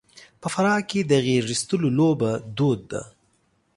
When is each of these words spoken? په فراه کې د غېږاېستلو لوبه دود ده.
په 0.41 0.47
فراه 0.53 0.81
کې 0.89 0.99
د 1.03 1.11
غېږاېستلو 1.25 1.87
لوبه 1.97 2.31
دود 2.57 2.81
ده. 2.91 3.01